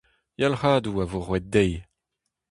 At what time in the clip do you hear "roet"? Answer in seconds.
1.25-1.45